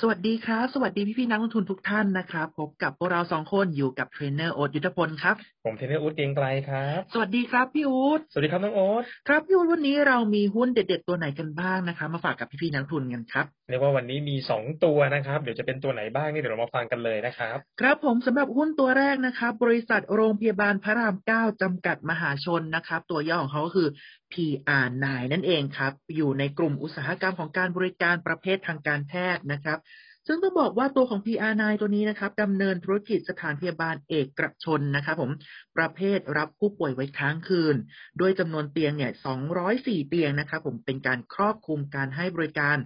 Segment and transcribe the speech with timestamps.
[0.00, 23.88] สวัสดีครับ สวัสดีพี่พี่ๆนักลงทุนทุกท่านนะครับพบกับพวกเราสองคนอยู่กับเทรนเนอร์โอ๊ตยุทธพลครับ ผมเทรนเนอร์อู๊ดเกรียงไกรครับ สวัสดีครับพี่อู๊ดสวัสดีครับน้องโอ๊ตครับพี่อู๊ดวันนี้เรามีหุ้นเด็ด ๆ ตัวไหนกันบ้างนะครับมาฝากกับพี่พี่ๆนักลงทุนกันครับเรียกว่าวันนี้มีสองตัวนะครับ เดี๋ยวจะเป็นตัวไหนบ้างนี่เดี๋ยวเรามาฟังกันเลยนะครับ ครับผมสำหรับหุ้นตัวแรกนะครับ บริษัทโรงพยาบาลพระราม9จำกัดมหาชนนะครับ ตัวย่อของเขาก็คือ
[24.34, 29.78] PR9 นั่นเองครับ อยู่ในกลุ่มอุตสาหกรรมของการบริการประเภททางการแพทย์นะครับ
[30.26, 35.30] ซึ่งต้องบอกว่าตัวของ PR9 ตัวนี้นะครับดำเนินธุรกิจสถานพยาบาลเอกชนนะครับผม
[35.76, 37.76] ประเภทรับผู้ป่วยไว้ค้างคืน
[38.20, 39.12] ด้วยจำนวนเตียงเนี่ย
[39.60, 42.76] 204 เตียงนะครับผมเป็นการครอบคลุมการให้บริการ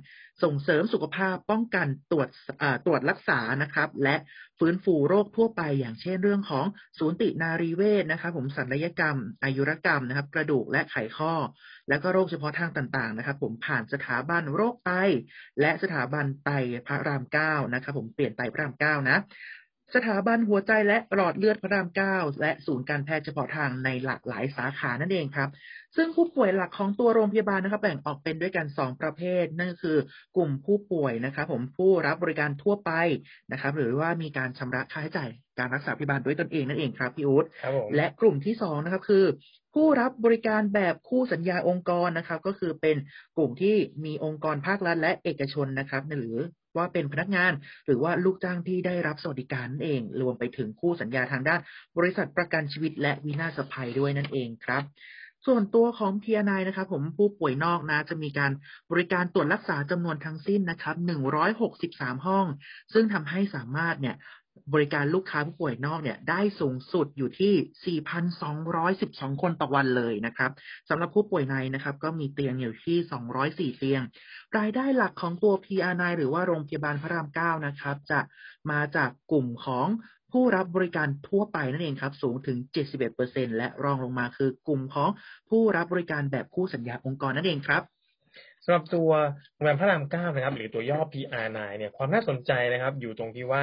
[0.43, 2.29] ส่งเสริมสุขภาพป้องกันตรวจ
[2.87, 4.17] ตรวจรักษานะครับ และ
[4.59, 6.67] ฟื้นฟูโรคทั่วไปอย่างเช่นเรื่องของ
[6.99, 11.35] สูตินารีเวชนะครับ ผมศัลยกรรม อายุรกรรมนะครับ กระดูกและไขข้อ
[11.89, 14.93] แล้วก็โรคเฉพาะทางต่างๆ นะครับ ผมผ่านสถาบันโรคไต
[15.61, 16.51] และสถาบันไต
[16.87, 19.17] พระรามเก้านะครับ ผมเปลี่ยนไตพระรามเก้านะ
[19.95, 25.49] สถาบันหัวใจและหลอดเลือดพระรามเก้าและศูนย์การแพทย์เฉพาะทางในหลากหลายสาขานั่นเองครับ
[25.97, 29.97] ซึ่งผู้ป่วยหลักของตัวโรงพยาบาลนะครับแบ่งออกเป็นด้วยกัน 2 ประเภท นั่นก็คือ
[30.37, 32.91] กลุ่มผู้ป่วยนะครับผมผู้รับบริการทั่วไป
[33.53, 39.25] นะครับ หรือว่ามีการชำระค่าใช้จ่ายการรักษาพยาบาลด้วยตนเองนั่นเองครับพี่อู๊ดครับผมและกลุ่มที่สองนะครับคือ
[39.75, 42.97] ผู้รับบริการแบบคู่สัญญาองค์กรนะครับ ก็คือเป็น
[43.37, 46.37] กลุ่มที่มีองค์กรภาครัฐและเอกชนนะครับ หรือ
[46.79, 47.53] ว่าเป็นพนักงาน
[47.87, 51.61] หรือว่าลูกจ้างที่ได้รับสวัสดิการนั่นเอง รวมไปถึงคู่สัญญาทางด้าน
[51.99, 54.83] บริษัทประกันชีวิตและวินาศภัยด้วยนั่นเองครับ
[55.47, 58.53] ส่วนตัวของ p 9นะครับผมผู้ป่วยนอกนะจะมีการ
[58.91, 60.97] บริการตรวจรักษาจำนวนทั้งสิ้นนะครับ
[61.61, 62.47] 163 ห้อง
[62.93, 64.17] ซึ่งทำให้สามารถเนี่ย
[64.75, 67.99] บริการลูกค้าผู้ป่วยนอกเนี่ยได้สูงสุดอยู่ที่
[68.71, 70.51] 4,212 คนต่อวันเลยนะครับ
[70.89, 72.97] สำหรับผู้ป่วยในนะครับ ก็มีเตียงอยู่ที่
[73.75, 74.03] 204 เตียง
[74.59, 78.21] รายได้หลักของตัว PR9 หรือว่าโรงพยาบาลพระราม 9 นะครับ จะ
[78.71, 79.87] มาจากกลุ่มของ
[80.33, 82.59] ผู้รับบริการทั่วไปนั่นเองครับ สูงถึง
[83.09, 85.11] 71%และรองลงมาคือกลุ่มของ
[85.51, 87.83] ผู้รับบริการแบบคู่สัญญาองค์กรนั่นเองครับ
[88.65, 89.11] สำหรับตัว
[89.55, 93.63] โรงแรมพระรามเก้านะครับ หรือตัวย่อ PR9 เนี่ยความน่าสนใจนะครับ อยู่ตรงที่ว่า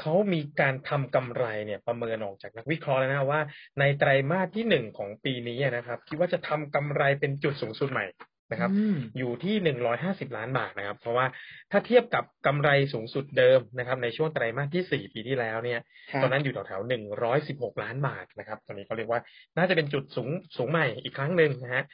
[0.00, 3.40] เขามีการทำกำไรเนี่ยประเมินออกจากนักวิเคราะห์แล้วนะว่า
[3.80, 8.06] ในไตรมาสที่หนึ่งของปีนี้นะครับ คิดว่าจะทำกำไรเป็นจุดสูงสุดใหม่
[8.52, 11.26] นะครับอืมอยู่ที่หนึ่งร้อยห้าสิบล้านบาทนะครับ เพราะว่า
[11.70, 19.20] ถ้าเทียบกับกำไรสูงสุดเดิมนะครับ ในช่วงไตรมาสที่สี่ปีที่แล้วเนี่ยครับตอนนั้นอยู่แถวๆหนึ่งร้อยสิบหกล้านบาทนะครับ ตอนนี้เขาเรียกว่า
[19.56, 21.84] น่าจะเป็นจุดสูงสูงใหม่อีกครั้งหนึ่งนะฮะ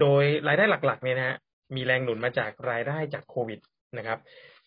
[0.00, 1.36] โดยรายได้หลักๆเนี่ยนะฮะ
[1.76, 3.60] มีแรงหนุนมาจากรายได้จากโควิด
[3.98, 4.18] นะครับ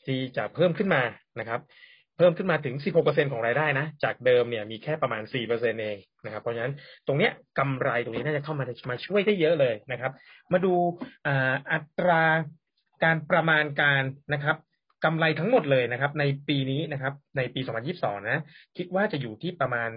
[0.06, 1.02] ที่จะเพิ่มขึ้นมา
[1.40, 1.60] นะครับ
[2.20, 6.74] เพิ่มขึ้นมาถึง 16%ของรายได้นะ จากเดิมเนี่ยมีแค่ประมาณ 4%เองนะครับ เพราะฉะนั้น
[7.08, 10.12] ตรงเนี้ยกำไรตรงนี้น่าจะเข้ามามาช่วยได้เยอะเลยนะครับ
[10.54, 10.74] มาดู
[11.28, 11.30] อ,
[11.72, 12.24] อัตรา
[13.04, 14.04] การประมาณการ
[14.34, 14.58] นะครับ
[15.06, 17.62] กำไรทั้งหมดเลยนะครับ ในปีนี้นะครับ ในปี
[17.94, 18.42] 2022 นะ
[18.78, 19.90] คิดว่าจะอยู่ที่ประมาณ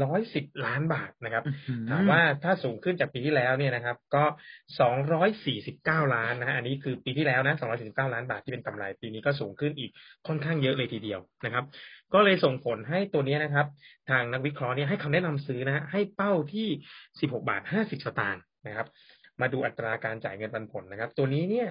[0.00, 4.24] 410 ล้านบาทนะครับอื้อหือถามว่าถ้าสูงขึ้นจากปีที่แล้วเนี่ยนะครับ ก็
[5.38, 7.54] 249 ล้านนะฮะอันนี้คือปีที่แล้วนะ
[7.84, 9.90] 249 ล้านบาทที่เป็นกำไรปีนี้ก็สูงขึ้นอีก
[10.26, 11.64] ค่อนข้างเยอะเลยทีเดียวนะครับ
[12.14, 13.66] ก็เลยส่งผลให้ตัวเนี้ยนะครับ
[14.10, 16.68] ทางนักวิเคราะห์เนี่ยให้คำแนะนำซื้อนะฮะให้เป้าที่
[17.08, 18.86] 16 บาท 50 สตางค์นะครับ
[19.40, 21.68] มาดูอัตราการจ่ายเงินปันผลนะครับ ตัวนี้เนี่ย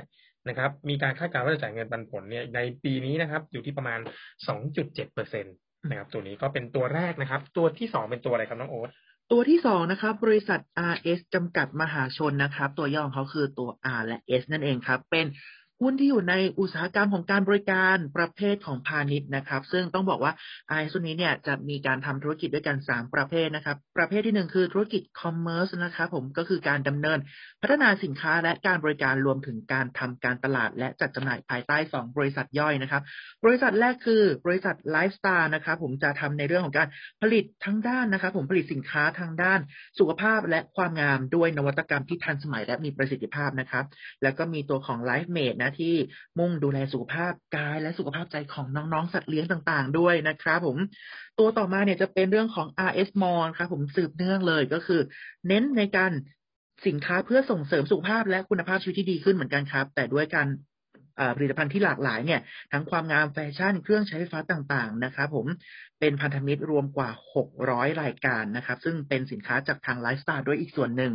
[0.47, 4.00] นะครับ มีการคาดการณ์ว่าจะจ่ายเงินปันผลเนี่ยในปีนี้นะครับ อยู่ที่ประมาณ
[4.57, 5.56] 2.7เปอร์เซ็นต์
[5.89, 8.89] นะครับ ตัวนี้ก็เป็นตัวแรกนะครับ ตัวที่สองเป็นตัวอะไรครับน้องโอ๊ต
[9.31, 10.59] ตัวที่สองนะครับ บริษัท
[10.94, 15.25] RS จำกัดมหาชนนะครับ ตัวย่อของเขาคือตัว R และ S นั่นเองครับ เป็น
[15.81, 20.34] หุ้นที่อยู่ในอุตสาหกรรมของการบริการประเภทของพาณิชย์นะครับ ซึ่งต้องบอกว่า
[20.75, 27.19] RS ตัวนี้เนี่ยจะมีการทำธุรกิจด้วยกัน 3 ประเภทนะครับ ประเภทที่ 1 คือธุรกิจคอมเมอร์สนะครับผมก็คือการดำเนิน
[27.62, 33.02] พัฒนาสินค้าและการบริการรวมถึงการทำการตลาด และจัดจำหน่ายภายใต้ 2 บริษัทย่อยนะครับ
[33.46, 36.88] บริษัทแรกคือบริษัทไลฟ์สไตล์นะครับผมจะทำในเรื่องของการ
[37.22, 39.59] ผลิตทั้งด้านนะครับผมผลิตสินค้าทางด้าน
[39.99, 43.85] สุขภาพและความงามด้วยนวัตกรรมที่ทันสมัยและมีประสิทธิภาพนะครับ
[44.23, 45.94] แล้วก็มีตัวของ Life Mate นะที่
[46.40, 50.78] มุ่งดูแลสุขภาพกายและสุขภาพใจของน้องๆ สัตว์เลี้ยงต่างๆ ด้วยนะครับผม
[51.40, 55.02] ตัวต่อมาเนี่ยจะเป็นเรื่องของ RS Mall ครับผมสืบเนื่องเลยก็คือ
[55.47, 56.12] เน้นในการ
[56.88, 60.47] สินค้าเพื่อส่งเสริมสุขภาพและคุณภาพชีวิตที่ดีขึ้นเหมือนกันครับ แต่ด้วยการ
[61.35, 62.41] ผลิตภัณฑ์ที่หลากหลายเนี่ย
[62.72, 65.47] ทั้งความงามแฟชั่นเครื่องใช้ไฟฟ้าต่างๆนะครับผม
[66.00, 67.09] เป็นพันธมิตรรวมกว่า
[67.56, 71.14] 600 รายการนะครับ ซึ่งเป็นสินค้าจากทางไลฟ์สไตล์ด้วยอีกส่วนหนึ่ง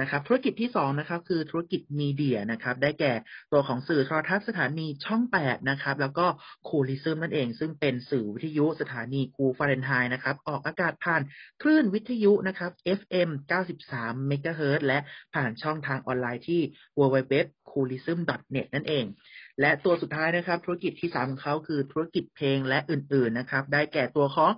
[0.00, 3.12] นะครับธุรกิจที่2นะครับคือธุรกิจมีเดียนะครับได้แก่
[3.52, 6.26] ตัวของสื่อโทรทัศน์สถานีช่อง 8 นะครับ แล้วก็
[6.68, 11.22] คูลิซึมนั่นเอง ซึ่งเป็นสื่อวิทยุสถานีกูฟาเรนไฮนะครับออกอากาศผ่าน
[11.62, 13.28] คลื่นวิทยุนะครับ FM
[13.80, 14.98] 93 MHz และ
[15.34, 16.60] ผ่านช่องทางออนไลน์ที่
[16.98, 17.34] www
[17.76, 19.04] coolism.net นั่นเอง
[19.60, 24.50] และตัวสุดท้ายนะครับธุรกิจที่สามของเขาคือธุรกิจเพลงและอื่นๆนะครับ ได้แก่ตัวของ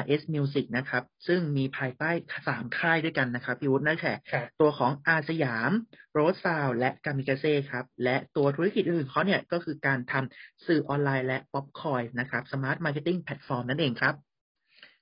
[0.00, 2.10] RS Music นะครับ ซึ่งมีภายใต้
[2.48, 4.14] สามค่ายด้วยกันนะครับพี่อู๊ดนั่นก็คือ
[4.60, 5.70] ตัวของอาร์สยาม
[6.12, 14.14] โรสซาวด์และกามิกาเซ่ครับ และตัวธุรกิจอื่นเขาเนี่ยก็คือการทำสื่อออนไลน์และ Popcoin นะครับ smart marketing platform นั่นเองครับ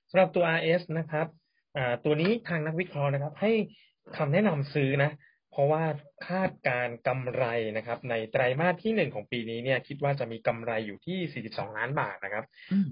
[0.09, 1.27] สำหรับตัว RS นะครับ
[2.03, 3.51] ตัวนี้ทางนักวิเคราะห์นะครับ ให้
[4.17, 5.11] คำแนะนำซื้อนะ
[5.51, 5.83] เพราะว่า
[6.27, 7.45] คาดการกำไร
[7.77, 12.45] นะครับ ในไตรมาสที่หนึ่งของปีนี้เนี่ย คิดว่าจะมีกำไรอยู่ที่ 42 ล้านบาทนะครับ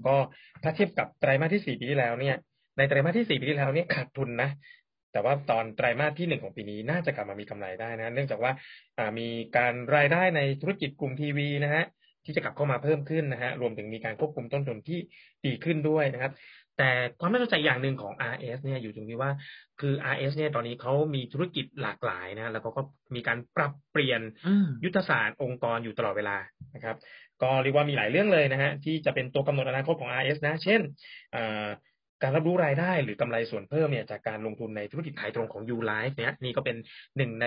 [0.06, 0.16] ก็
[0.62, 2.36] ถ้าเทียบกับไตรมาสที่สี่ปีที่แล้วเนี่ย
[2.78, 4.50] ในไตรมาสที่สี่ปีที่แล้วเนี่ยขาดทุนนะ
[5.12, 8.52] แต่ว่าตอนไตรมาสที่หนึ่งของปีนี้น่าจะกลับมามีกำไรได้นะ เนื่องจากว่า
[9.18, 11.84] มีการรายได้ในธุรกิจกลุ่มทีวีนะฮะ
[12.24, 15.00] ที่จะกลับเข้ามาเพิ่มขึ้นนะฮะรวมถึงมีการควบคุมต้นทุนที่
[15.46, 16.32] ดีขึ้นด้วยนะครับ
[16.82, 19.30] แต่ความน่าสนใจอย่างหนึ่งของ RS เนี่ยอยู่ตรงที่ว่า
[19.80, 22.82] คือ RS เนี่ยตอนนี้เขามีธุรกิจหลากหลายนะแล้วก็
[23.14, 24.20] มีการปรับเปลี่ยน
[24.84, 26.36] ยุทธศาสตร์องค์กรอยู่ตลอดเวลา
[26.74, 26.96] นะครับ
[27.42, 30.80] ก็เรียกว่ามีหลายเรื่องเลยนะฮะที่จะเป็นตัวกำหนดอนาคตของ RS นะ เช่น
[32.22, 36.76] การรับรู้รายได้หรือกำไรส่วนเพิ่มเนี่ยจากการลงทุนในธุรกิจขายตรงของ Ulife เนี่ยนี่ก็เป็น
[37.16, 37.46] หนึ่งใน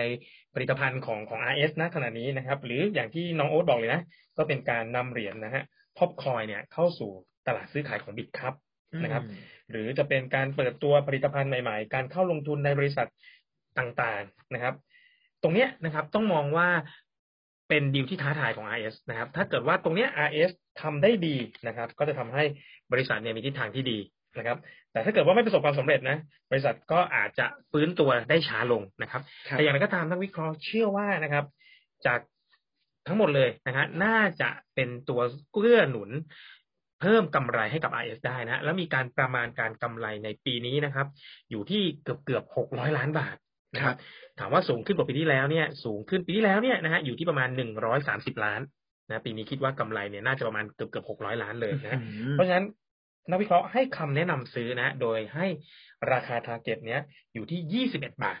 [0.54, 4.02] ผลิตภัณฑ์ของของ RS นะขณะนี้นะครับ หรืออย่างที่น้องโอ๊ตบอกเลยนะ
[4.36, 5.62] ก็เป็นการนำเหรียญนะฮะ
[5.98, 7.10] ท็อปคอยเนี่ยเข้าสู่
[7.46, 8.54] ตลาดซื้อขายของบิตครับ
[9.02, 9.24] นะครับ
[9.70, 13.08] หรือจะเป็นการเปิดตัวผลิตภัณฑ์ใหม่ ๆ การเข้าลงทุนในบริษัท
[13.78, 14.74] ต่างๆนะครับ
[15.42, 16.68] ตรงเนี้ยนะครับต้องมองว่า
[17.68, 20.50] เป็นดีลที่ท้าทายของ RS นะครับ ถ้าเกิดว่าตรงเนี้ย RS
[20.82, 21.36] ทำได้ดี
[21.66, 22.44] นะครับ ก็จะทำให้
[22.92, 23.98] บริษัทเนี่ยมีทิศทางที่ดี
[24.38, 24.58] นะครับ
[24.92, 26.18] แต่ถ้าเกิดว่าไม่ประสบความสำเร็จนะ
[26.50, 31.44] บริษัทก็อาจจะฟื้นตัวได้ช้าลงนะครับแต่อย่างไรก็ตามนักวิเคราะห์เชื่อว่านะครับ
[32.06, 32.20] จาก
[33.06, 35.20] ทั้งหมดเลยนะฮะน่าจะเป็นตัว
[35.52, 36.10] เกื้อหนุน
[36.63, 41.06] เพิ่มกำไรให้กับ RS ได้นะ แล้วมีการประมาณการกำไรในปีนี้นะครับ
[41.50, 43.36] อยู่ที่เกือบเกือบหกร้อยล้านบาท
[43.74, 43.96] นะครับ
[44.38, 48.60] ถามว่าสูงขึ้นกว่าปีที่แล้วเนี่ยสูงขึ้นปีที่แล้วเนี่ยนะฮะอยู่ที่ประมาณหนึ่งร้อยสามสิบล้าน
[49.08, 52.00] นะปีนี้คิดว่ากำไรเนี่ยน่าจะประมาณเกือบเกือบหกร้อยล้านเลยนะ
[52.32, 52.64] เพราะฉะนั้น
[53.30, 55.46] นักวิเคราะห์ให้คำแนะนำซื้อนะ โดยให้
[56.12, 57.00] ราคา target เนี้ย
[57.34, 58.40] อยู่ที่ยี่สิบเอ็ดบาท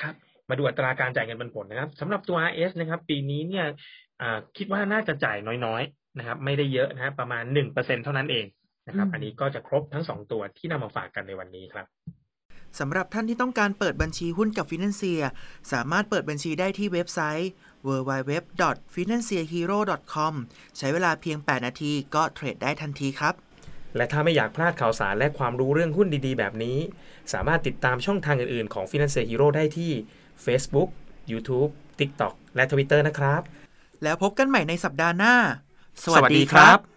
[0.00, 0.14] ครับ
[0.48, 3.66] มาดูอัตราการจ่ายเงินปันผลนะครับสำหรับตัว RS นะครับ ปีนี้เนี่ย
[4.56, 5.82] คิดว่าน่าจะจ่ายน้อย
[6.18, 8.46] นะครับ ไม่ได้เยอะนะประมาณหนึ่งเปอร์เซ็นต์เท่านั้นเอง
[8.86, 11.86] นะครับ อันนี้ก็จะครบทั้งสองตัวที่นำมาฝากกันในวันนี้ครับ
[12.78, 15.22] สำหรับท่านที่ต้องการเปิดบัญชีหุ้นกับฟินแลนเซีย
[15.72, 17.50] สามารถเปิดบัญชีได้ที่เว็บไซต์
[17.86, 20.34] www.financehero.com
[20.78, 23.34] ใช้เวลาเพียง 8 นาทีก็เทรดได้ทันทีครับ
[23.96, 26.78] และถ้าไม่อยากพลาดข่าวสารและความรู้เรื่องหุ้นดีๆ แบบนี้
[27.32, 29.92] สามารถติดตามช่องทางอื่นๆ ของ Financial Hero ได้ที่
[30.44, 30.88] Facebook
[31.32, 33.42] YouTube TikTok และ Twitter นะครับ
[34.02, 35.34] แล้วพบกันใหม่ในสัปดาห์หน้า
[36.04, 36.89] สวัสดีครับ